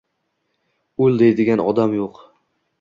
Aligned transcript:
O‘l 1.07 1.21
deydigan 1.25 1.65
odam 1.69 1.97
yo‘q 2.01 2.21